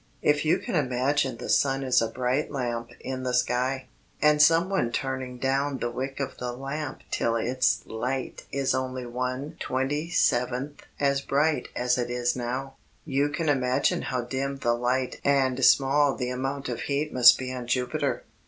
[0.23, 3.85] If you can imagine the sun as a bright lamp in the sky,
[4.19, 9.57] and someone turning down the wick of the lamp till its light is only one
[9.59, 15.21] twenty seventh as bright as it is now, you can imagine how dim the light
[15.23, 18.23] and small the amount of heat must be on Jupiter."